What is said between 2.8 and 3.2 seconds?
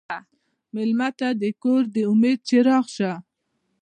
شه.